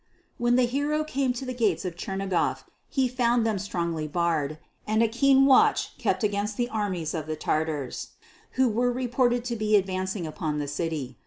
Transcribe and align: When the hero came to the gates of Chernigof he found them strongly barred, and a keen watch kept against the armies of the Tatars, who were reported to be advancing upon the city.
When 0.39 0.55
the 0.55 0.65
hero 0.65 1.03
came 1.03 1.31
to 1.33 1.45
the 1.45 1.53
gates 1.53 1.85
of 1.85 1.95
Chernigof 1.95 2.63
he 2.89 3.07
found 3.07 3.45
them 3.45 3.59
strongly 3.59 4.07
barred, 4.07 4.57
and 4.87 5.03
a 5.03 5.07
keen 5.07 5.45
watch 5.45 5.95
kept 5.99 6.23
against 6.23 6.57
the 6.57 6.69
armies 6.69 7.13
of 7.13 7.27
the 7.27 7.35
Tatars, 7.35 8.13
who 8.53 8.67
were 8.67 8.91
reported 8.91 9.45
to 9.45 9.55
be 9.55 9.75
advancing 9.75 10.25
upon 10.25 10.57
the 10.57 10.67
city. 10.67 11.19